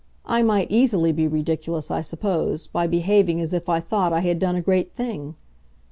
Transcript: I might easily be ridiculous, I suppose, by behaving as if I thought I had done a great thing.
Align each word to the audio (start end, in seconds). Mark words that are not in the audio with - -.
I 0.25 0.41
might 0.41 0.71
easily 0.71 1.11
be 1.11 1.27
ridiculous, 1.27 1.91
I 1.91 2.01
suppose, 2.01 2.65
by 2.65 2.87
behaving 2.87 3.39
as 3.39 3.53
if 3.53 3.69
I 3.69 3.79
thought 3.79 4.11
I 4.11 4.21
had 4.21 4.39
done 4.39 4.55
a 4.55 4.59
great 4.61 4.91
thing. 4.91 5.35